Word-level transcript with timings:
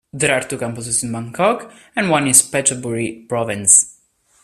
There 0.11 0.35
are 0.35 0.41
two 0.41 0.57
campuses 0.57 1.03
in 1.03 1.11
Bangkok, 1.11 1.71
and 1.95 2.09
one 2.09 2.25
in 2.25 2.33
Phetchaburi 2.33 3.29
Province. 3.29 3.99